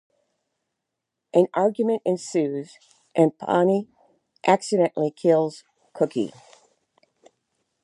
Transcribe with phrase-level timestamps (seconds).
[1.31, 2.79] An argument ensues
[3.13, 3.87] and Bonnie
[4.47, 6.31] accidentally kills Cookie.